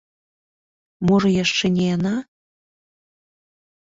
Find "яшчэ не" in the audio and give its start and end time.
1.43-1.85